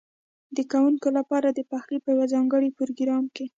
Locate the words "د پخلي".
1.51-1.99